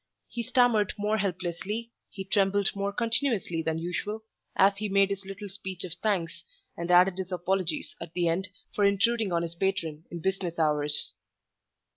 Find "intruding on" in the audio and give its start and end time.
8.83-9.43